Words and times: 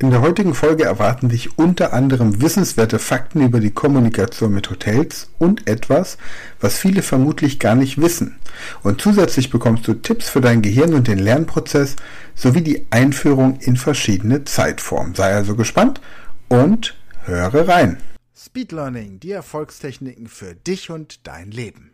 In 0.00 0.10
der 0.10 0.22
heutigen 0.22 0.54
Folge 0.54 0.84
erwarten 0.84 1.28
dich 1.28 1.58
unter 1.58 1.92
anderem 1.92 2.40
wissenswerte 2.40 2.98
Fakten 2.98 3.42
über 3.42 3.60
die 3.60 3.70
Kommunikation 3.70 4.54
mit 4.54 4.70
Hotels 4.70 5.28
und 5.38 5.68
etwas, 5.68 6.16
was 6.58 6.78
viele 6.78 7.02
vermutlich 7.02 7.58
gar 7.58 7.74
nicht 7.74 8.00
wissen. 8.00 8.36
Und 8.82 9.02
zusätzlich 9.02 9.50
bekommst 9.50 9.86
du 9.86 9.92
Tipps 9.92 10.30
für 10.30 10.40
dein 10.40 10.62
Gehirn 10.62 10.94
und 10.94 11.06
den 11.06 11.18
Lernprozess 11.18 11.96
sowie 12.34 12.62
die 12.62 12.86
Einführung 12.88 13.58
in 13.60 13.76
verschiedene 13.76 14.44
Zeitformen. 14.44 15.14
Sei 15.14 15.34
also 15.34 15.54
gespannt 15.54 16.00
und 16.48 16.96
höre 17.26 17.68
rein. 17.68 17.98
Speed 18.34 18.72
Learning, 18.72 19.20
die 19.20 19.32
Erfolgstechniken 19.32 20.28
für 20.28 20.54
dich 20.54 20.88
und 20.88 21.26
dein 21.26 21.50
Leben. 21.50 21.89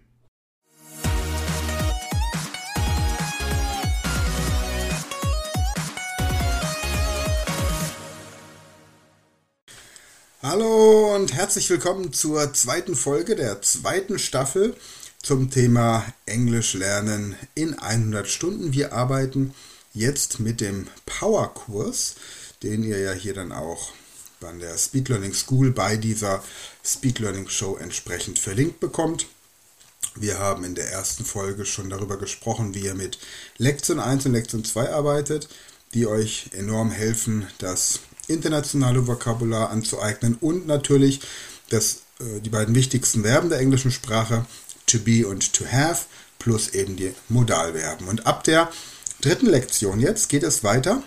Hallo 10.48 11.12
und 11.12 11.34
herzlich 11.34 11.68
willkommen 11.70 12.12
zur 12.12 12.54
zweiten 12.54 12.94
Folge 12.94 13.34
der 13.34 13.62
zweiten 13.62 14.16
Staffel 14.16 14.76
zum 15.20 15.50
Thema 15.50 16.06
Englisch 16.24 16.74
lernen 16.74 17.34
in 17.56 17.76
100 17.76 18.28
Stunden. 18.28 18.72
Wir 18.72 18.92
arbeiten 18.92 19.54
jetzt 19.92 20.38
mit 20.38 20.60
dem 20.60 20.86
Power-Kurs, 21.04 22.14
den 22.62 22.84
ihr 22.84 23.00
ja 23.00 23.12
hier 23.12 23.34
dann 23.34 23.50
auch 23.50 23.90
an 24.40 24.60
der 24.60 24.78
Speed 24.78 25.08
Learning 25.08 25.34
School 25.34 25.72
bei 25.72 25.96
dieser 25.96 26.44
Speed 26.84 27.18
Learning 27.18 27.48
Show 27.48 27.76
entsprechend 27.76 28.38
verlinkt 28.38 28.78
bekommt. 28.78 29.26
Wir 30.14 30.38
haben 30.38 30.62
in 30.62 30.76
der 30.76 30.92
ersten 30.92 31.24
Folge 31.24 31.66
schon 31.66 31.90
darüber 31.90 32.18
gesprochen, 32.18 32.72
wie 32.72 32.84
ihr 32.84 32.94
mit 32.94 33.18
Lektion 33.58 33.98
1 33.98 34.26
und 34.26 34.32
Lektion 34.34 34.64
2 34.64 34.92
arbeitet, 34.92 35.48
die 35.92 36.06
euch 36.06 36.50
enorm 36.52 36.92
helfen, 36.92 37.48
das 37.58 37.98
internationale 38.28 39.06
Vokabular 39.06 39.70
anzueignen 39.70 40.36
und 40.40 40.66
natürlich 40.66 41.20
das, 41.70 42.02
äh, 42.20 42.40
die 42.40 42.50
beiden 42.50 42.74
wichtigsten 42.74 43.22
Verben 43.22 43.48
der 43.48 43.60
englischen 43.60 43.90
Sprache, 43.90 44.46
to 44.86 44.98
be 44.98 45.26
und 45.26 45.52
to 45.52 45.64
have, 45.66 46.06
plus 46.38 46.68
eben 46.70 46.96
die 46.96 47.14
Modalverben. 47.28 48.08
Und 48.08 48.26
ab 48.26 48.44
der 48.44 48.70
dritten 49.20 49.46
Lektion 49.46 50.00
jetzt 50.00 50.28
geht 50.28 50.42
es 50.42 50.62
weiter 50.62 51.02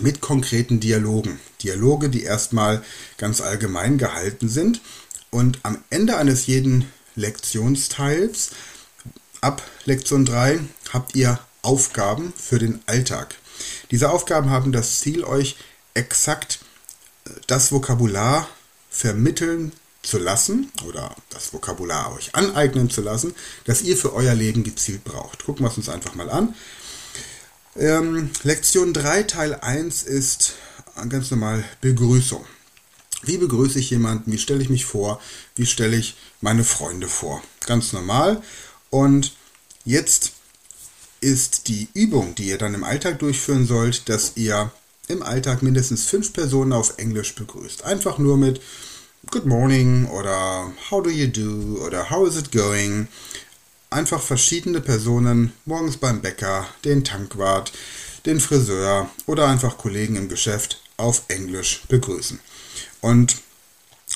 mit 0.00 0.20
konkreten 0.20 0.80
Dialogen. 0.80 1.40
Dialoge, 1.62 2.08
die 2.08 2.22
erstmal 2.22 2.82
ganz 3.18 3.40
allgemein 3.40 3.98
gehalten 3.98 4.48
sind. 4.48 4.80
Und 5.30 5.58
am 5.62 5.82
Ende 5.90 6.16
eines 6.16 6.46
jeden 6.46 6.90
Lektionsteils, 7.14 8.50
ab 9.40 9.62
Lektion 9.84 10.24
3, 10.24 10.60
habt 10.92 11.14
ihr 11.14 11.38
Aufgaben 11.62 12.32
für 12.36 12.58
den 12.58 12.80
Alltag. 12.86 13.34
Diese 13.90 14.10
Aufgaben 14.10 14.50
haben 14.50 14.72
das 14.72 15.00
Ziel, 15.00 15.24
euch 15.24 15.56
exakt 15.96 16.60
das 17.46 17.72
Vokabular 17.72 18.48
vermitteln 18.90 19.72
zu 20.02 20.18
lassen 20.18 20.70
oder 20.86 21.14
das 21.30 21.52
Vokabular 21.52 22.14
euch 22.14 22.34
aneignen 22.34 22.90
zu 22.90 23.02
lassen, 23.02 23.34
das 23.64 23.82
ihr 23.82 23.96
für 23.96 24.14
euer 24.14 24.34
Leben 24.34 24.62
gezielt 24.62 25.04
braucht. 25.04 25.44
Gucken 25.44 25.64
wir 25.64 25.70
es 25.70 25.76
uns 25.76 25.88
einfach 25.88 26.14
mal 26.14 26.30
an. 26.30 26.54
Ähm, 27.76 28.30
Lektion 28.42 28.92
3 28.92 29.24
Teil 29.24 29.54
1 29.54 30.04
ist 30.04 30.54
ganz 31.08 31.30
normal 31.30 31.64
Begrüßung. 31.80 32.44
Wie 33.22 33.38
begrüße 33.38 33.78
ich 33.78 33.90
jemanden? 33.90 34.32
Wie 34.32 34.38
stelle 34.38 34.62
ich 34.62 34.68
mich 34.68 34.84
vor? 34.84 35.20
Wie 35.56 35.66
stelle 35.66 35.96
ich 35.96 36.16
meine 36.40 36.64
Freunde 36.64 37.08
vor? 37.08 37.42
Ganz 37.66 37.92
normal. 37.92 38.42
Und 38.90 39.34
jetzt 39.84 40.32
ist 41.20 41.68
die 41.68 41.88
Übung, 41.92 42.34
die 42.34 42.48
ihr 42.48 42.58
dann 42.58 42.74
im 42.74 42.84
Alltag 42.84 43.18
durchführen 43.18 43.66
sollt, 43.66 44.08
dass 44.08 44.32
ihr 44.36 44.70
im 45.08 45.22
Alltag 45.22 45.62
mindestens 45.62 46.04
fünf 46.06 46.32
Personen 46.32 46.72
auf 46.72 46.94
Englisch 46.98 47.34
begrüßt. 47.34 47.84
Einfach 47.84 48.18
nur 48.18 48.36
mit 48.36 48.60
Good 49.30 49.46
morning 49.46 50.06
oder 50.06 50.72
How 50.90 51.02
do 51.02 51.10
you 51.10 51.26
do 51.26 51.84
oder 51.84 52.10
How 52.10 52.28
is 52.28 52.36
it 52.36 52.52
going? 52.52 53.08
Einfach 53.90 54.20
verschiedene 54.20 54.80
Personen 54.80 55.52
morgens 55.64 55.96
beim 55.96 56.20
Bäcker, 56.20 56.66
den 56.84 57.04
Tankwart, 57.04 57.72
den 58.24 58.40
Friseur 58.40 59.08
oder 59.26 59.46
einfach 59.46 59.78
Kollegen 59.78 60.16
im 60.16 60.28
Geschäft 60.28 60.80
auf 60.96 61.22
Englisch 61.28 61.82
begrüßen. 61.88 62.40
Und 63.00 63.36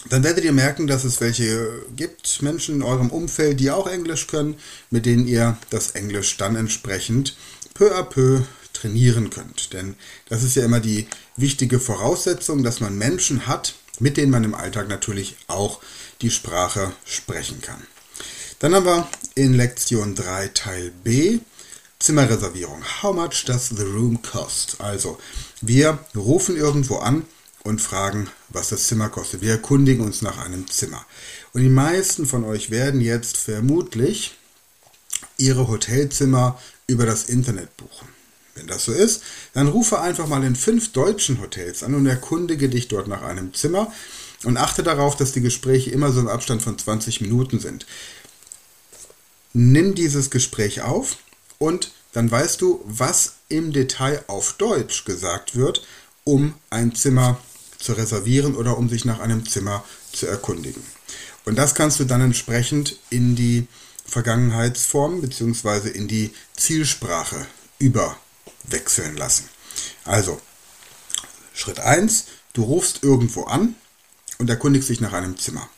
dann 0.09 0.25
werdet 0.25 0.45
ihr 0.45 0.53
merken, 0.53 0.87
dass 0.87 1.05
es 1.05 1.21
welche 1.21 1.85
gibt, 1.95 2.43
Menschen 2.43 2.77
in 2.77 2.83
eurem 2.83 3.11
Umfeld, 3.11 3.61
die 3.61 3.71
auch 3.71 3.87
Englisch 3.87 4.27
können, 4.29 4.57
mit 4.91 5.07
denen 5.07 5.27
ihr 5.27 5.59
das 5.71 5.93
Englisch 5.93 6.37
dann 6.37 6.57
entsprechend 6.57 7.37
peu 7.75 7.95
à 7.97 8.03
peu 8.03 8.43
trainieren 8.81 9.31
könnt. 9.31 9.73
Denn 9.73 9.97
das 10.29 10.43
ist 10.43 10.57
ja 10.57 10.65
immer 10.65 10.81
die 10.81 11.07
wichtige 11.37 11.81
Voraussetzung, 11.81 12.63
dass 12.63 12.81
man 12.81 12.97
Menschen 12.97 13.47
hat, 13.47 13.75
mit 13.99 14.17
denen 14.17 14.31
man 14.31 14.45
im 14.45 14.55
Alltag 14.55 14.89
natürlich 14.89 15.37
auch 15.47 15.81
die 16.23 16.31
Sprache 16.31 16.93
sprechen 17.05 17.61
kann. 17.61 17.83
Dann 18.59 18.75
haben 18.75 18.87
wir 18.87 19.09
in 19.35 19.55
Lektion 19.55 20.15
3 20.15 20.49
Teil 20.49 20.93
B 21.03 21.41
Zimmerreservierung. 21.99 22.83
How 23.03 23.15
much 23.15 23.45
does 23.45 23.69
the 23.69 23.83
room 23.83 24.23
cost? 24.23 24.81
Also, 24.81 25.19
wir 25.61 25.99
rufen 26.17 26.57
irgendwo 26.57 26.97
an 26.97 27.27
und 27.63 27.81
fragen, 27.81 28.31
was 28.49 28.71
das 28.71 28.87
Zimmer 28.87 29.11
kostet. 29.11 29.43
Wir 29.43 29.53
erkundigen 29.53 30.05
uns 30.05 30.23
nach 30.23 30.39
einem 30.39 30.67
Zimmer. 30.67 31.05
Und 31.53 31.61
die 31.61 31.69
meisten 31.69 32.27
von 32.27 32.45
euch 32.45 32.71
werden 32.71 33.03
jetzt 33.03 33.37
vermutlich 33.37 34.37
ihre 35.37 35.69
Hotelzimmer 35.69 36.59
über 36.87 37.05
das 37.05 37.25
Internet 37.25 37.77
buchen. 37.77 38.09
Wenn 38.55 38.67
das 38.67 38.85
so 38.85 38.93
ist, 38.93 39.23
dann 39.53 39.69
rufe 39.69 40.01
einfach 40.01 40.27
mal 40.27 40.45
in 40.45 40.57
fünf 40.57 40.93
deutschen 40.93 41.41
Hotels 41.41 41.83
an 41.83 41.95
und 41.95 42.07
erkundige 42.07 42.69
dich 42.69 42.89
dort 42.89 43.09
nach 43.09 43.23
einem 43.23 43.55
Zimmer 43.55 43.93
und 44.45 44.57
achte 44.57 44.83
darauf, 44.83 45.17
dass 45.17 45.33
die 45.33 45.41
Gespräche 45.41 45.91
immer 45.91 46.13
so 46.13 46.21
im 46.21 46.29
Abstand 46.29 46.63
von 46.63 46.79
20 46.79 47.21
Minuten 47.21 47.61
sind. 47.61 47.87
Nimm 49.53 49.95
dieses 49.95 50.31
Gespräch 50.31 50.83
auf 50.83 51.19
und 51.59 51.93
dann 52.13 52.31
weißt 52.31 52.61
du, 52.61 52.81
was 52.85 53.35
im 53.49 53.73
Detail 53.73 54.25
auf 54.27 54.55
Deutsch 54.55 55.05
gesagt 55.05 55.57
wird, 55.57 55.87
um 56.25 56.55
ein 56.71 56.95
Zimmer 56.95 57.39
zu 57.79 57.93
reservieren 57.93 58.57
oder 58.57 58.77
um 58.79 58.89
sich 58.89 59.05
nach 59.05 59.21
einem 59.21 59.47
Zimmer 59.47 59.85
zu 60.13 60.27
erkundigen. 60.27 60.83
Und 61.45 61.57
das 61.57 61.75
kannst 61.75 61.99
du 62.01 62.05
dann 62.05 62.21
entsprechend 62.21 62.99
in 63.11 63.37
die 63.37 63.67
Vergangenheitsform 64.05 65.21
bzw. 65.21 65.89
in 65.89 66.09
die 66.09 66.33
Zielsprache 66.57 67.47
über 67.79 68.17
wechseln 68.65 69.17
lassen. 69.17 69.49
Also, 70.05 70.41
Schritt 71.55 71.81
1, 71.81 72.27
du 72.53 72.63
rufst 72.63 73.03
irgendwo 73.03 73.45
an 73.45 73.75
und 74.39 74.49
erkundigst 74.49 74.89
dich 74.89 75.01
nach 75.01 75.13
einem 75.13 75.39
Zimmer. 75.39 75.69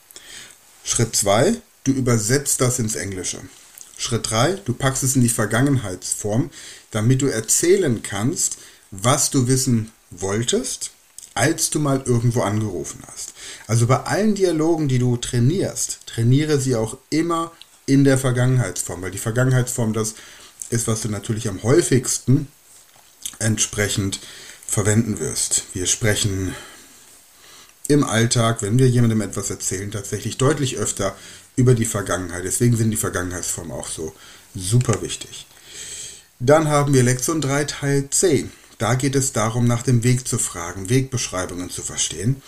Schritt 0.84 1.14
2, 1.14 1.56
du 1.84 1.92
übersetzt 1.92 2.60
das 2.60 2.78
ins 2.78 2.94
Englische. 2.94 3.40
Schritt 3.96 4.30
3, 4.30 4.54
du 4.64 4.74
packst 4.74 5.02
es 5.02 5.16
in 5.16 5.22
die 5.22 5.28
Vergangenheitsform, 5.28 6.50
damit 6.90 7.22
du 7.22 7.26
erzählen 7.26 8.02
kannst, 8.02 8.58
was 8.90 9.30
du 9.30 9.46
wissen 9.46 9.92
wolltest, 10.10 10.90
als 11.34 11.70
du 11.70 11.78
mal 11.78 12.02
irgendwo 12.04 12.42
angerufen 12.42 13.02
hast. 13.10 13.32
Also 13.66 13.86
bei 13.86 14.00
allen 14.02 14.34
Dialogen, 14.34 14.88
die 14.88 14.98
du 14.98 15.16
trainierst, 15.16 16.00
trainiere 16.06 16.60
sie 16.60 16.76
auch 16.76 16.98
immer 17.10 17.52
in 17.86 18.04
der 18.04 18.18
Vergangenheitsform, 18.18 19.02
weil 19.02 19.10
die 19.10 19.18
Vergangenheitsform 19.18 19.92
das 19.92 20.14
ist, 20.70 20.86
was 20.86 21.02
du 21.02 21.08
natürlich 21.08 21.48
am 21.48 21.62
häufigsten 21.62 22.48
entsprechend 23.42 24.20
verwenden 24.66 25.20
wirst. 25.20 25.64
Wir 25.74 25.86
sprechen 25.86 26.54
im 27.88 28.04
Alltag, 28.04 28.62
wenn 28.62 28.78
wir 28.78 28.88
jemandem 28.88 29.20
etwas 29.20 29.50
erzählen, 29.50 29.90
tatsächlich 29.90 30.38
deutlich 30.38 30.78
öfter 30.78 31.16
über 31.56 31.74
die 31.74 31.84
Vergangenheit. 31.84 32.44
Deswegen 32.44 32.76
sind 32.76 32.90
die 32.90 32.96
Vergangenheitsformen 32.96 33.72
auch 33.72 33.88
so 33.88 34.14
super 34.54 35.02
wichtig. 35.02 35.46
Dann 36.38 36.68
haben 36.68 36.94
wir 36.94 37.02
Lektion 37.02 37.40
3 37.40 37.64
Teil 37.64 38.10
C. 38.10 38.48
Da 38.78 38.94
geht 38.94 39.14
es 39.14 39.32
darum, 39.32 39.66
nach 39.66 39.82
dem 39.82 40.02
Weg 40.02 40.26
zu 40.26 40.38
fragen, 40.38 40.88
Wegbeschreibungen 40.88 41.70
zu 41.70 41.82
verstehen. 41.82 42.42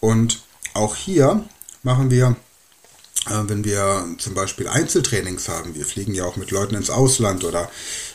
Und 0.00 0.42
auch 0.72 0.96
hier 0.96 1.44
machen 1.82 2.10
wir 2.10 2.36
wenn 3.26 3.64
wir 3.64 4.06
zum 4.18 4.34
Beispiel 4.34 4.68
Einzeltrainings 4.68 5.48
haben, 5.48 5.74
wir 5.74 5.86
fliegen 5.86 6.14
ja 6.14 6.24
auch 6.24 6.36
mit 6.36 6.50
Leuten 6.50 6.74
ins 6.74 6.90
Ausland 6.90 7.44
oder 7.44 7.70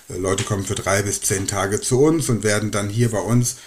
äh, 0.10 0.18
Leute 0.18 0.44
kommen 0.44 0.66
für 0.66 0.76
drei 0.76 1.02
bis 1.02 1.22
zehn 1.22 1.48
Tage 1.48 1.82
zu 1.82 2.00
uns 2.02 2.30
und 2.30 2.44
werden 2.44 2.72
dann 2.72 2.90
hier 2.90 3.10
bei 3.10 3.20
uns 3.20 3.58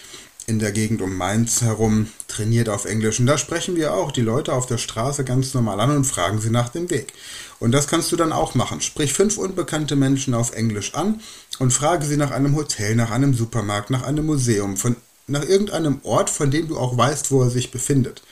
in 0.46 0.58
der 0.58 0.72
Gegend 0.72 1.02
um 1.02 1.16
Mainz 1.16 1.62
herum 1.62 2.08
trainiert 2.28 2.68
auf 2.68 2.84
Englisch. 2.84 3.20
Und 3.20 3.26
da 3.26 3.38
sprechen 3.38 3.76
wir 3.76 3.94
auch 3.94 4.10
die 4.10 4.22
Leute 4.22 4.52
auf 4.52 4.66
der 4.66 4.78
Straße 4.78 5.24
ganz 5.24 5.54
normal 5.54 5.80
an 5.80 5.96
und 5.96 6.04
fragen 6.04 6.40
sie 6.40 6.50
nach 6.50 6.68
dem 6.68 6.90
Weg. 6.90 7.12
Und 7.60 7.72
das 7.72 7.86
kannst 7.86 8.10
du 8.10 8.16
dann 8.16 8.32
auch 8.32 8.54
machen. 8.54 8.80
Sprich 8.80 9.12
fünf 9.12 9.38
unbekannte 9.38 9.94
Menschen 9.94 10.34
auf 10.34 10.52
Englisch 10.52 10.94
an 10.94 11.20
und 11.58 11.72
frage 11.72 12.04
sie 12.04 12.16
nach 12.16 12.32
einem 12.32 12.56
Hotel, 12.56 12.96
nach 12.96 13.10
einem 13.10 13.34
Supermarkt, 13.34 13.90
nach 13.90 14.02
einem 14.02 14.26
Museum, 14.26 14.76
von, 14.76 14.96
nach 15.26 15.44
irgendeinem 15.44 16.00
Ort, 16.02 16.28
von 16.28 16.50
dem 16.50 16.68
du 16.68 16.76
auch 16.76 16.96
weißt, 16.96 17.30
wo 17.30 17.42
er 17.42 17.50
sich 17.50 17.70
befindet. 17.70 18.22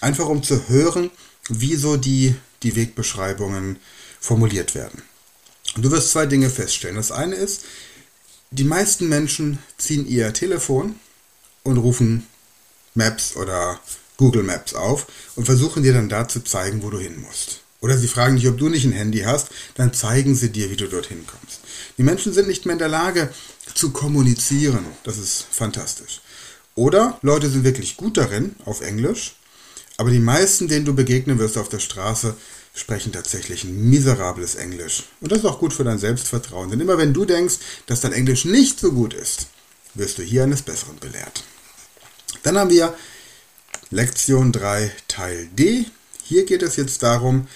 Einfach 0.00 0.28
um 0.28 0.42
zu 0.42 0.68
hören, 0.68 1.10
wieso 1.48 1.96
die, 1.96 2.34
die 2.62 2.76
Wegbeschreibungen 2.76 3.78
formuliert 4.20 4.74
werden. 4.74 5.02
Du 5.76 5.90
wirst 5.90 6.10
zwei 6.10 6.26
Dinge 6.26 6.50
feststellen. 6.50 6.96
Das 6.96 7.12
eine 7.12 7.34
ist, 7.34 7.64
die 8.50 8.64
meisten 8.64 9.08
Menschen 9.08 9.58
ziehen 9.78 10.06
ihr 10.06 10.32
Telefon 10.32 10.96
und 11.62 11.78
rufen 11.78 12.26
Maps 12.94 13.36
oder 13.36 13.80
Google 14.18 14.42
Maps 14.42 14.74
auf 14.74 15.06
und 15.36 15.46
versuchen 15.46 15.82
dir 15.82 15.94
dann 15.94 16.08
da 16.08 16.28
zu 16.28 16.44
zeigen, 16.44 16.82
wo 16.82 16.90
du 16.90 16.98
hin 16.98 17.20
musst. 17.20 17.60
Oder 17.80 17.98
sie 17.98 18.06
fragen 18.06 18.36
dich, 18.36 18.46
ob 18.46 18.58
du 18.58 18.68
nicht 18.68 18.84
ein 18.84 18.92
Handy 18.92 19.20
hast, 19.20 19.48
dann 19.74 19.92
zeigen 19.92 20.36
sie 20.36 20.50
dir, 20.50 20.70
wie 20.70 20.76
du 20.76 20.86
dorthin 20.86 21.26
kommst. 21.26 21.60
Die 21.98 22.04
Menschen 22.04 22.32
sind 22.32 22.46
nicht 22.46 22.64
mehr 22.64 22.74
in 22.74 22.78
der 22.78 22.88
Lage 22.88 23.32
zu 23.74 23.90
kommunizieren. 23.90 24.86
Das 25.02 25.18
ist 25.18 25.46
fantastisch. 25.50 26.20
Oder 26.74 27.18
Leute 27.22 27.50
sind 27.50 27.64
wirklich 27.64 27.96
gut 27.96 28.16
darin, 28.16 28.54
auf 28.64 28.82
Englisch, 28.82 29.34
aber 29.96 30.10
die 30.10 30.18
meisten, 30.18 30.68
denen 30.68 30.84
du 30.84 30.94
begegnen 30.94 31.38
wirst 31.38 31.58
auf 31.58 31.68
der 31.68 31.78
Straße, 31.80 32.34
sprechen 32.74 33.12
tatsächlich 33.12 33.64
ein 33.64 33.90
miserables 33.90 34.54
Englisch. 34.54 35.04
Und 35.20 35.30
das 35.30 35.40
ist 35.40 35.44
auch 35.44 35.58
gut 35.58 35.72
für 35.72 35.84
dein 35.84 35.98
Selbstvertrauen. 35.98 36.70
Denn 36.70 36.80
immer 36.80 36.98
wenn 36.98 37.12
du 37.12 37.24
denkst, 37.24 37.56
dass 37.86 38.00
dein 38.00 38.12
Englisch 38.12 38.44
nicht 38.44 38.80
so 38.80 38.92
gut 38.92 39.12
ist, 39.12 39.48
wirst 39.94 40.18
du 40.18 40.22
hier 40.22 40.44
eines 40.44 40.62
Besseren 40.62 40.98
belehrt. 40.98 41.44
Dann 42.42 42.58
haben 42.58 42.70
wir 42.70 42.94
Lektion 43.90 44.52
3 44.52 44.90
Teil 45.06 45.48
D. 45.52 45.84
Hier 46.24 46.46
geht 46.46 46.62
es 46.62 46.76
jetzt 46.76 47.02
darum, 47.02 47.46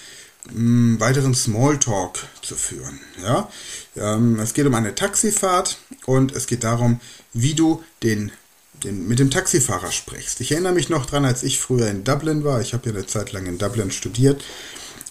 weiteren 0.53 1.33
Smalltalk 1.33 2.19
zu 2.41 2.55
führen. 2.55 2.99
Ja? 3.21 3.49
Ähm, 3.95 4.39
es 4.39 4.53
geht 4.53 4.65
um 4.65 4.75
eine 4.75 4.95
Taxifahrt 4.95 5.77
und 6.05 6.31
es 6.35 6.47
geht 6.47 6.63
darum, 6.63 6.99
wie 7.33 7.53
du 7.53 7.83
den, 8.03 8.31
den, 8.83 9.07
mit 9.07 9.19
dem 9.19 9.31
Taxifahrer 9.31 9.91
sprichst. 9.91 10.41
Ich 10.41 10.51
erinnere 10.51 10.73
mich 10.73 10.89
noch 10.89 11.05
daran, 11.05 11.25
als 11.25 11.43
ich 11.43 11.59
früher 11.59 11.89
in 11.89 12.03
Dublin 12.03 12.43
war. 12.43 12.61
Ich 12.61 12.73
habe 12.73 12.89
ja 12.89 12.95
eine 12.95 13.05
Zeit 13.05 13.31
lang 13.31 13.45
in 13.45 13.57
Dublin 13.57 13.91
studiert 13.91 14.43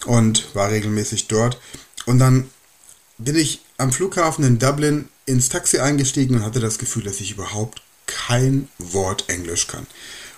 und 0.05 0.53
war 0.55 0.69
regelmäßig 0.69 1.27
dort. 1.27 1.59
Und 2.05 2.19
dann 2.19 2.49
bin 3.17 3.35
ich 3.35 3.61
am 3.77 3.91
Flughafen 3.91 4.45
in 4.45 4.59
Dublin 4.59 5.09
ins 5.25 5.49
Taxi 5.49 5.79
eingestiegen 5.79 6.35
und 6.35 6.45
hatte 6.45 6.59
das 6.59 6.77
Gefühl, 6.77 7.03
dass 7.03 7.19
ich 7.19 7.31
überhaupt 7.31 7.81
kein 8.05 8.69
Wort 8.77 9.25
Englisch 9.27 9.67
kann. 9.67 9.85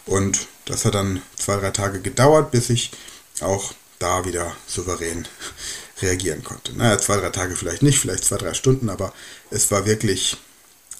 Und 0.05 0.47
das 0.65 0.85
hat 0.85 0.95
dann 0.95 1.21
zwei, 1.35 1.57
drei 1.57 1.71
Tage 1.71 2.01
gedauert, 2.01 2.51
bis 2.51 2.69
ich 2.69 2.91
auch 3.41 3.73
da 3.99 4.25
wieder 4.25 4.55
souverän 4.65 5.27
reagieren 6.01 6.43
konnte. 6.43 6.75
Naja, 6.75 6.97
zwei, 6.97 7.17
drei 7.17 7.29
Tage 7.29 7.55
vielleicht 7.55 7.83
nicht, 7.83 7.99
vielleicht 7.99 8.23
zwei, 8.23 8.37
drei 8.37 8.53
Stunden, 8.53 8.89
aber 8.89 9.13
es 9.51 9.69
war 9.71 9.85
wirklich 9.85 10.37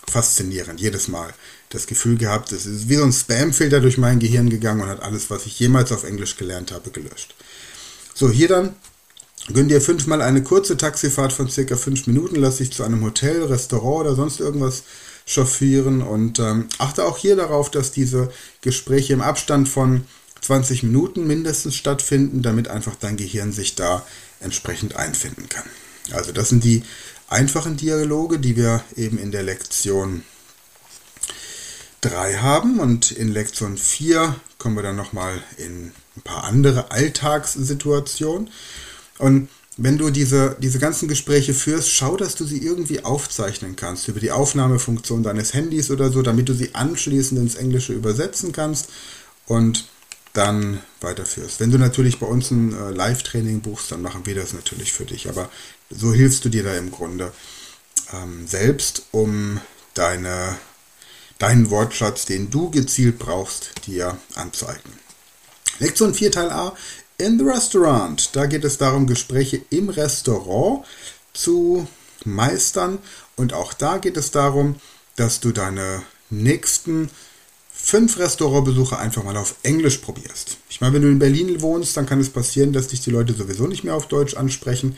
faszinierend, 0.08 0.80
jedes 0.80 1.08
Mal 1.08 1.34
das 1.70 1.86
Gefühl 1.86 2.18
gehabt, 2.18 2.52
es 2.52 2.66
ist 2.66 2.90
wie 2.90 2.96
so 2.96 3.04
ein 3.04 3.14
Spamfilter 3.14 3.80
durch 3.80 3.98
mein 3.98 4.20
Gehirn 4.20 4.50
gegangen 4.50 4.82
und 4.82 4.90
hat 4.90 5.02
alles, 5.02 5.30
was 5.30 5.46
ich 5.46 5.60
jemals 5.60 5.92
auf 5.92 6.04
Englisch 6.04 6.36
gelernt 6.36 6.72
habe, 6.72 6.90
gelöscht. 6.90 7.36
So, 8.14 8.30
hier 8.30 8.48
dann 8.48 8.76
gönn 9.54 9.70
dir 9.70 9.80
fünfmal 9.80 10.22
eine 10.22 10.44
kurze 10.44 10.78
Taxifahrt 10.78 11.32
von 11.32 11.50
circa 11.50 11.76
fünf 11.76 12.08
Minuten, 12.08 12.36
lass 12.36 12.58
dich 12.58 12.72
zu 12.72 12.84
einem 12.84 13.04
Hotel, 13.04 13.44
Restaurant 13.44 14.02
oder 14.02 14.16
sonst 14.16 14.40
irgendwas 14.40 14.84
chauffieren 15.26 16.02
und 16.02 16.40
ähm, 16.40 16.68
achte 16.80 17.06
auch 17.06 17.18
hier 17.18 17.36
darauf, 17.36 17.70
dass 17.70 17.92
diese 17.92 18.32
Gespräche 18.62 19.14
im 19.14 19.22
Abstand 19.22 19.70
von 19.70 20.06
20 20.42 20.84
Minuten 20.84 21.28
mindestens 21.28 21.76
stattfinden, 21.76 22.42
damit 22.42 22.68
einfach 22.68 22.96
dein 22.96 23.18
Gehirn 23.18 23.52
sich 23.52 23.76
da 23.76 24.06
entsprechend 24.40 24.96
einfinden 24.96 25.50
kann. 25.50 25.66
Also 26.12 26.32
das 26.32 26.50
sind 26.50 26.64
die 26.64 26.84
einfachen 27.28 27.78
Dialoge, 27.78 28.40
die 28.40 28.56
wir 28.56 28.84
eben 28.96 29.20
in 29.20 29.32
der 29.32 29.44
Lektion 29.44 30.24
3 32.02 32.36
haben 32.36 32.80
und 32.80 33.12
in 33.12 33.30
Lektion 33.30 33.78
4 33.78 34.36
kommen 34.58 34.76
wir 34.76 34.84
dann 34.84 34.96
nochmal 34.96 35.42
in 35.58 35.92
ein 36.16 36.22
paar 36.24 36.44
andere 36.44 36.92
Alltagssituationen. 36.92 38.50
Und 39.18 39.50
wenn 39.78 39.98
du 39.98 40.10
diese, 40.10 40.58
diese 40.60 40.80
ganzen 40.80 41.08
Gespräche 41.08 41.54
führst, 41.54 41.90
schau, 41.92 42.18
dass 42.18 42.36
du 42.36 42.44
sie 42.44 42.62
irgendwie 42.62 43.04
aufzeichnen 43.06 43.76
kannst 43.76 44.08
über 44.10 44.20
die 44.20 44.32
Aufnahmefunktion 44.32 45.24
deines 45.24 45.54
Handys 45.54 45.90
oder 45.90 46.10
so, 46.10 46.22
damit 46.22 46.50
du 46.50 46.54
sie 46.54 46.76
anschließend 46.76 47.40
ins 47.40 47.56
Englische 47.56 47.94
übersetzen 47.94 48.52
kannst 48.52 48.90
und 49.46 49.88
dann 50.34 50.82
weiterführst. 51.02 51.60
Wenn 51.60 51.72
du 51.72 51.78
natürlich 51.78 52.20
bei 52.20 52.28
uns 52.28 52.52
ein 52.52 52.74
äh, 52.74 52.92
Live-Training 52.92 53.62
buchst, 53.62 53.92
dann 53.92 54.02
machen 54.02 54.26
wir 54.26 54.36
das 54.36 54.54
natürlich 54.54 54.94
für 54.94 55.06
dich. 55.06 55.30
Aber 55.30 55.50
so 55.90 56.14
hilfst 56.14 56.46
du 56.46 56.50
dir 56.50 56.64
da 56.64 56.76
im 56.76 56.92
Grunde 56.92 57.32
ähm, 58.14 58.48
selbst, 58.48 59.04
um 59.12 59.60
deine, 59.94 60.58
deinen 61.40 61.70
Wortschatz, 61.72 62.26
den 62.26 62.50
du 62.50 62.70
gezielt 62.70 63.18
brauchst, 63.18 63.72
dir 63.88 64.18
anzueignen. 64.36 64.98
Lektion 65.80 66.14
4 66.14 66.32
Teil 66.32 66.52
A 66.52 66.76
in 67.18 67.40
the 67.40 67.46
Restaurant. 67.46 68.36
Da 68.36 68.46
geht 68.46 68.64
es 68.64 68.78
darum, 68.78 69.08
Gespräche 69.08 69.62
im 69.70 69.90
Restaurant 69.90 70.86
zu 71.34 71.88
meistern. 72.26 73.00
Und 73.36 73.54
auch 73.54 73.74
da 73.74 73.98
geht 73.98 74.18
es 74.18 74.32
darum, 74.32 74.76
dass 75.16 75.40
du 75.40 75.52
deine 75.52 76.04
nächsten 76.30 77.10
fünf 77.72 78.20
Restaurantbesuche 78.20 78.98
einfach 78.98 79.24
mal 79.24 79.38
auf 79.38 79.56
Englisch 79.64 79.98
probierst. 79.98 80.58
Ich 80.70 80.82
meine, 80.82 80.96
wenn 80.96 81.02
du 81.02 81.08
in 81.08 81.20
Berlin 81.20 81.62
wohnst, 81.62 81.96
dann 81.96 82.06
kann 82.06 82.20
es 82.20 82.30
passieren, 82.30 82.74
dass 82.74 82.90
dich 82.90 83.02
die 83.02 83.12
Leute 83.12 83.34
sowieso 83.34 83.68
nicht 83.68 83.84
mehr 83.84 83.96
auf 83.96 84.08
Deutsch 84.08 84.36
ansprechen. 84.36 84.98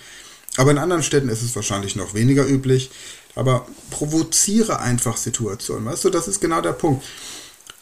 Aber 0.58 0.72
in 0.72 0.78
anderen 0.78 1.04
Städten 1.04 1.30
ist 1.30 1.44
es 1.44 1.56
wahrscheinlich 1.56 1.96
noch 1.96 2.14
weniger 2.14 2.46
üblich. 2.46 2.92
Aber 3.36 3.68
provoziere 3.90 4.80
einfach 4.80 5.18
Situationen. 5.18 5.86
Weißt 5.86 6.06
du, 6.06 6.10
das 6.10 6.28
ist 6.28 6.42
genau 6.42 6.62
der 6.62 6.74
Punkt. 6.74 7.04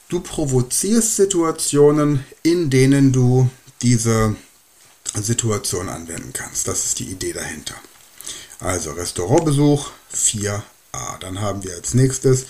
Du 0.10 0.20
provozierst 0.20 1.16
Situationen, 1.16 2.26
in 2.44 2.70
denen 2.70 3.12
du 3.12 3.50
diese 3.82 4.36
Situation 5.16 5.90
anwenden 5.90 6.34
kannst. 6.34 6.68
Das 6.68 6.86
ist 6.86 7.00
die 7.00 7.10
Idee 7.10 7.34
dahinter. 7.34 7.76
Also 8.60 8.92
Restaurantbesuch 8.92 9.90
4a. 10.14 10.62
Dann 11.20 11.40
haben 11.40 11.64
wir 11.64 11.76
als 11.76 11.94
nächstes 11.94 12.46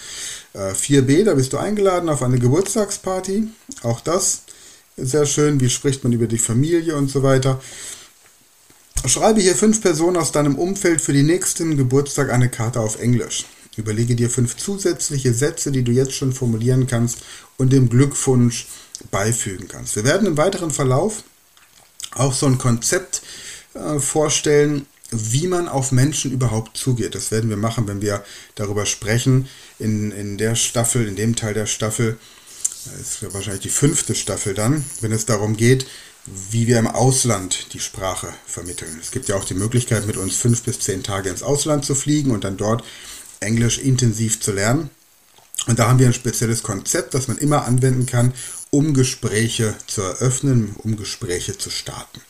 4b, 0.55 1.09
äh, 1.09 1.23
da 1.23 1.35
bist 1.35 1.53
du 1.53 1.57
eingeladen 1.57 2.09
auf 2.09 2.23
eine 2.23 2.39
Geburtstagsparty. 2.39 3.47
Auch 3.83 3.99
das 4.01 4.43
ist 4.95 5.11
sehr 5.11 5.25
schön. 5.25 5.59
Wie 5.59 5.69
spricht 5.69 6.03
man 6.03 6.13
über 6.13 6.27
die 6.27 6.37
Familie 6.37 6.95
und 6.95 7.09
so 7.09 7.21
weiter. 7.21 7.61
Schreibe 9.05 9.41
hier 9.41 9.55
fünf 9.55 9.81
Personen 9.81 10.17
aus 10.17 10.31
deinem 10.31 10.55
Umfeld 10.55 11.01
für 11.01 11.13
den 11.13 11.25
nächsten 11.25 11.77
Geburtstag 11.77 12.31
eine 12.31 12.49
Karte 12.49 12.79
auf 12.79 12.99
Englisch. 12.99 13.45
Überlege 13.77 14.15
dir 14.15 14.29
fünf 14.29 14.57
zusätzliche 14.57 15.33
Sätze, 15.33 15.71
die 15.71 15.83
du 15.83 15.91
jetzt 15.91 16.13
schon 16.13 16.33
formulieren 16.33 16.85
kannst 16.85 17.19
und 17.57 17.71
dem 17.71 17.89
Glückwunsch 17.89 18.67
beifügen 19.09 19.67
kannst. 19.69 19.95
Wir 19.95 20.03
werden 20.03 20.27
im 20.27 20.37
weiteren 20.37 20.71
Verlauf 20.71 21.23
auch 22.13 22.33
so 22.33 22.45
ein 22.45 22.57
Konzept 22.57 23.21
äh, 23.73 23.99
vorstellen, 23.99 24.85
wie 25.11 25.47
man 25.47 25.69
auf 25.69 25.91
Menschen 25.91 26.31
überhaupt 26.31 26.77
zugeht. 26.77 27.15
Das 27.15 27.31
werden 27.31 27.49
wir 27.49 27.57
machen, 27.57 27.87
wenn 27.87 28.01
wir 28.01 28.23
darüber 28.55 28.85
sprechen. 28.85 29.47
In, 29.79 30.11
in 30.11 30.37
der 30.37 30.55
Staffel, 30.55 31.07
in 31.07 31.15
dem 31.15 31.35
Teil 31.35 31.53
der 31.53 31.65
Staffel, 31.65 32.17
das 32.85 33.23
ist 33.23 33.33
wahrscheinlich 33.33 33.63
die 33.63 33.69
fünfte 33.69 34.13
Staffel 34.13 34.53
dann, 34.53 34.83
wenn 35.01 35.11
es 35.11 35.25
darum 35.25 35.55
geht, 35.55 35.87
wie 36.51 36.67
wir 36.67 36.79
im 36.79 36.87
Ausland 36.87 37.73
die 37.73 37.79
Sprache 37.79 38.33
vermitteln. 38.45 38.97
Es 39.01 39.11
gibt 39.11 39.27
ja 39.29 39.35
auch 39.35 39.45
die 39.45 39.53
Möglichkeit, 39.53 40.05
mit 40.05 40.17
uns 40.17 40.35
fünf 40.35 40.63
bis 40.63 40.79
zehn 40.79 41.03
Tage 41.03 41.29
ins 41.29 41.43
Ausland 41.43 41.85
zu 41.85 41.95
fliegen 41.95 42.31
und 42.31 42.43
dann 42.43 42.57
dort 42.57 42.83
Englisch 43.39 43.79
intensiv 43.79 44.39
zu 44.39 44.51
lernen. 44.51 44.89
Und 45.67 45.79
da 45.79 45.87
haben 45.87 45.99
wir 45.99 46.07
ein 46.07 46.13
spezielles 46.13 46.63
Konzept, 46.63 47.13
das 47.13 47.27
man 47.27 47.37
immer 47.37 47.65
anwenden 47.65 48.05
kann, 48.05 48.33
um 48.69 48.93
Gespräche 48.93 49.75
zu 49.87 50.01
eröffnen, 50.01 50.75
um 50.77 50.97
Gespräche 50.97 51.57
zu 51.57 51.69
starten. 51.69 52.21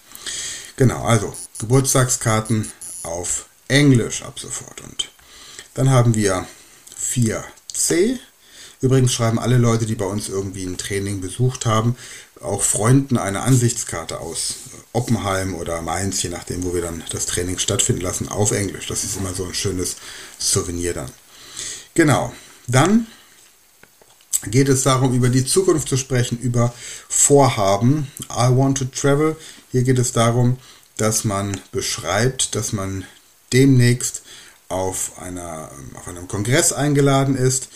Genau, 0.77 1.03
also 1.03 1.36
Geburtstagskarten 1.60 2.72
auf 3.03 3.46
Englisch 3.68 4.24
ab 4.24 4.39
sofort. 4.39 4.82
Und 4.82 5.10
dann 5.74 5.89
haben 5.89 6.15
wir 6.15 6.48
4c. 7.00 8.20
Übrigens 8.81 9.13
schreiben 9.13 9.39
alle 9.39 9.57
Leute, 9.57 9.86
die 9.86 9.95
bei 9.95 10.05
uns 10.05 10.29
irgendwie 10.29 10.65
ein 10.65 10.77
Training 10.77 11.19
besucht 11.19 11.65
haben, 11.65 11.95
auch 12.41 12.62
Freunden 12.62 13.17
eine 13.17 13.41
Ansichtskarte 13.41 14.19
aus 14.19 14.55
Oppenheim 14.93 15.53
oder 15.53 15.81
Mainz, 15.81 16.24
je 16.24 16.29
nachdem, 16.29 16.63
wo 16.63 16.74
wir 16.74 16.81
dann 16.81 17.03
das 17.12 17.25
Training 17.25 17.59
stattfinden 17.59 18.01
lassen, 18.01 18.29
auf 18.29 18.51
Englisch. 18.51 18.88
Das 18.88 19.03
ist 19.03 19.17
immer 19.17 19.33
so 19.33 19.45
ein 19.45 19.53
schönes 19.53 19.98
Souvenir 20.38 20.93
dann. 20.93 21.12
Genau. 21.93 22.33
Dann 22.67 23.07
geht 24.45 24.69
es 24.69 24.83
darum, 24.83 25.13
über 25.13 25.29
die 25.29 25.45
Zukunft 25.45 25.89
zu 25.89 25.98
sprechen, 25.98 26.39
über 26.39 26.74
Vorhaben. 27.09 28.07
I 28.31 28.55
want 28.55 28.77
to 28.77 28.86
travel. 28.86 29.36
Hier 29.71 29.83
geht 29.83 30.00
es 30.00 30.13
darum, 30.13 30.57
dass 30.95 31.25
man 31.25 31.59
beschreibt, 31.71 32.55
dass 32.55 32.71
man 32.71 33.05
demnächst 33.51 34.21
auf, 34.69 35.19
einer, 35.19 35.71
auf 35.95 36.07
einem 36.07 36.27
Kongress 36.27 36.71
eingeladen 36.71 37.36
ist. 37.36 37.69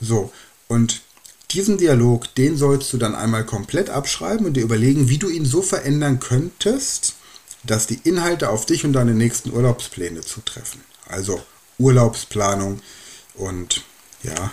So, 0.00 0.32
und 0.68 1.02
diesen 1.50 1.78
Dialog, 1.78 2.34
den 2.34 2.56
sollst 2.56 2.92
du 2.92 2.98
dann 2.98 3.14
einmal 3.14 3.46
komplett 3.46 3.88
abschreiben 3.90 4.46
und 4.46 4.54
dir 4.54 4.62
überlegen, 4.62 5.08
wie 5.08 5.18
du 5.18 5.28
ihn 5.28 5.44
so 5.44 5.62
verändern 5.62 6.18
könntest, 6.18 7.14
dass 7.62 7.86
die 7.86 8.00
Inhalte 8.02 8.50
auf 8.50 8.66
dich 8.66 8.84
und 8.84 8.92
deine 8.92 9.14
nächsten 9.14 9.52
Urlaubspläne 9.52 10.20
zutreffen. 10.20 10.80
Also 11.06 11.40
Urlaubsplanung 11.78 12.80
und 13.34 13.82
ja, 14.22 14.52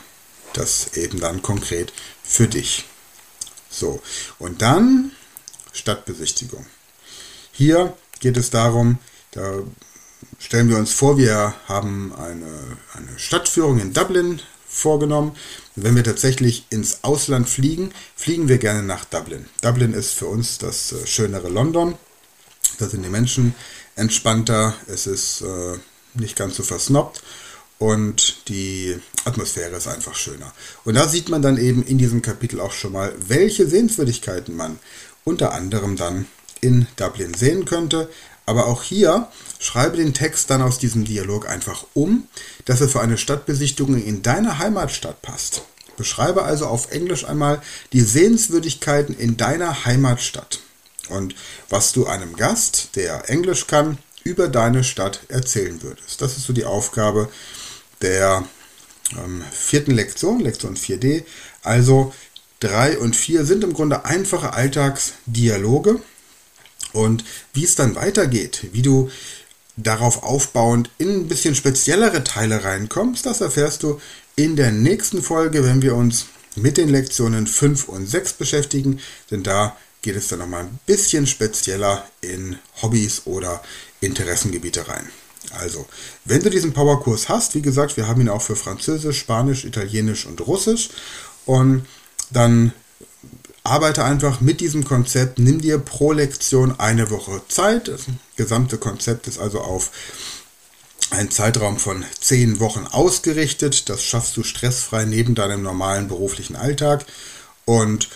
das 0.53 0.94
eben 0.96 1.20
dann 1.20 1.41
konkret 1.41 1.91
für 2.24 2.48
dich. 2.48 2.86
So, 3.70 4.01
und 4.38 4.62
dann 4.62 5.12
Stadtbesichtigung. 5.72 6.65
Hier 7.51 7.96
geht 8.20 8.38
es 8.38 8.50
darum, 8.50 9.00
da 9.32 9.60
stellen 10.39 10.70
wir 10.70 10.77
uns 10.77 10.91
vor, 10.91 11.18
wir 11.18 11.56
haben 11.68 12.13
eine, 12.15 12.77
eine 12.94 13.18
Stadtführung 13.18 13.80
in 13.80 13.94
Dublin 13.94 14.41
vorgenommen. 14.72 15.36
Wenn 15.75 15.96
wir 15.96 16.04
tatsächlich 16.04 16.66
ins 16.70 17.04
Ausland 17.04 17.50
fliegen, 17.50 17.92
fliegen 18.16 18.48
wir 18.48 18.58
gerne 18.58 18.84
nach 18.84 19.06
Dublin. 19.06 19.46
Dublin 19.62 19.94
ist 19.94 20.13
für 20.13 20.28
uns 20.28 20.58
das 20.58 20.94
äh, 20.94 21.06
schönere 21.06 21.50
London. 21.50 21.96
Da 22.80 22.88
sind 22.88 23.04
die 23.04 23.10
Menschen 23.10 23.54
entspannter, 23.96 24.74
es 24.88 25.06
ist 25.08 25.42
äh, 25.42 25.78
nicht 26.13 26.36
ganz 26.36 26.56
so 26.56 26.63
versnobbt 26.63 27.22
und 27.78 28.48
die 28.48 28.98
Atmosphäre 29.25 29.75
ist 29.75 29.88
einfach 29.88 30.16
schöner. 30.16 30.54
Und 30.86 30.96
da 30.96 31.08
sieht 31.08 31.30
man 31.30 31.42
dann 31.42 31.58
eben 31.58 31.84
in 31.84 31.98
diesem 31.98 32.22
Kapitel 32.22 32.60
auch 32.60 32.74
schon 32.74 32.94
mal, 32.94 33.13
welche 33.18 33.68
Sehenswürdigkeiten 33.68 34.56
man 34.56 34.80
unter 35.24 35.54
anderem 35.54 35.96
dann 35.96 36.28
in 36.62 36.88
Dublin 36.96 37.34
sehen 37.34 37.66
könnte. 37.66 38.10
Aber 38.51 38.67
auch 38.67 38.84
hier 38.84 39.29
schreibe 39.60 39.96
den 39.96 40.13
Text 40.13 40.50
dann 40.50 40.62
aus 40.62 40.77
diesem 40.77 41.05
Dialog 41.05 41.48
einfach 41.48 41.86
um, 41.93 42.27
dass 42.65 42.81
er 42.81 42.89
für 42.89 43.00
eine 43.00 43.17
Stadtbesichtigung 43.17 43.96
in 43.96 44.24
deine 44.24 44.60
Heimatstadt 44.60 45.22
passt. 45.22 45.62
Beschreibe 45.96 46.43
also 46.43 46.65
auf 46.65 46.91
Englisch 46.91 47.24
einmal 47.24 47.62
die 47.93 48.01
Sehenswürdigkeiten 48.01 49.17
in 49.17 49.38
deiner 49.38 49.86
Heimatstadt 49.86 50.60
und 51.08 51.34
was 51.70 51.93
du 51.93 52.08
einem 52.08 52.36
Gast, 52.36 52.89
der 52.96 53.29
Englisch 53.29 53.67
kann, 53.67 54.00
über 54.25 54.50
deine 54.50 54.84
Stadt 54.84 55.22
erzählen 55.29 55.81
würdest. 55.81 56.22
Das 56.22 56.36
ist 56.36 56.46
so 56.46 56.51
die 56.51 56.65
Aufgabe 56.65 57.29
der 58.01 58.43
ähm, 59.13 59.46
vierten 59.50 59.91
Lektion, 59.91 60.41
Lektion 60.41 60.75
4d. 60.75 61.24
Also 61.63 62.13
3 62.60 62.98
und 62.98 63.15
4 63.15 63.46
sind 63.46 63.63
im 63.63 63.72
Grunde 63.72 64.03
einfache 64.03 64.51
Alltagsdialoge. 64.51 66.01
Und 66.93 67.24
wie 67.53 67.63
es 67.63 67.75
dann 67.75 67.95
weitergeht, 67.95 68.67
wie 68.71 68.81
du 68.81 69.10
darauf 69.77 70.24
aufbauend 70.24 70.89
in 70.98 71.10
ein 71.10 71.27
bisschen 71.27 71.55
speziellere 71.55 72.24
Teile 72.24 72.63
reinkommst, 72.63 73.25
das 73.25 73.41
erfährst 73.41 73.83
du 73.83 74.00
in 74.36 74.55
der 74.55 74.71
nächsten 74.71 75.21
Folge, 75.21 75.63
wenn 75.63 75.81
wir 75.81 75.95
uns 75.95 76.27
mit 76.55 76.77
den 76.77 76.89
Lektionen 76.89 77.48
5 77.48 77.88
und 77.88 78.07
6 78.07 78.33
beschäftigen. 78.33 79.00
Denn 79.29 79.43
da 79.43 79.77
geht 80.01 80.15
es 80.15 80.27
dann 80.27 80.39
nochmal 80.39 80.63
ein 80.63 80.79
bisschen 80.86 81.27
spezieller 81.27 82.07
in 82.21 82.57
Hobbys 82.81 83.24
oder 83.25 83.62
Interessengebiete 84.00 84.88
rein. 84.88 85.07
Also, 85.51 85.86
wenn 86.25 86.41
du 86.41 86.50
diesen 86.50 86.74
Powerkurs 86.74 87.29
hast, 87.29 87.55
wie 87.55 87.62
gesagt, 87.62 87.98
wir 87.98 88.07
haben 88.07 88.21
ihn 88.21 88.29
auch 88.29 88.41
für 88.41 88.55
Französisch, 88.55 89.19
Spanisch, 89.19 89.65
Italienisch 89.65 90.25
und 90.25 90.45
Russisch. 90.45 90.89
Und 91.45 91.86
dann 92.29 92.74
arbeite 93.63 94.03
einfach 94.03 94.41
mit 94.41 94.60
diesem 94.60 94.84
Konzept, 94.86 95.39
nimm 95.39 95.62
dir 95.62 95.77
pro 95.77 96.12
Lektion 96.12 96.80
eine 96.80 97.10
Woche 97.10 97.41
Zeit. 97.48 97.88
Das 97.88 98.01
gesamte 98.36 98.77
Konzept 98.77 99.27
ist 99.27 99.39
also 99.39 99.62
auf 99.62 99.91
einen 101.12 101.30
Zeitraum 101.30 101.77
von 101.77 102.03
zehn 102.20 102.60
Wochen 102.60 102.88
ausgerichtet. 102.88 103.89
Das 103.89 104.03
schaffst 104.03 104.38
du 104.38 104.44
stressfrei 104.44 105.06
neben 105.06 105.36
deinem 105.36 105.62
normalen 105.62 106.08
beruflichen 106.08 106.56
Alltag. 106.56 107.06
Und 107.65 108.10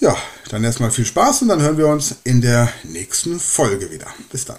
ja, 0.00 0.16
dann 0.50 0.64
erstmal 0.64 0.90
viel 0.90 1.06
Spaß 1.06 1.42
und 1.42 1.48
dann 1.48 1.62
hören 1.62 1.78
wir 1.78 1.86
uns 1.86 2.16
in 2.24 2.40
der 2.40 2.70
nächsten 2.84 3.40
Folge 3.40 3.90
wieder. 3.90 4.08
Bis 4.30 4.44
dann. 4.44 4.58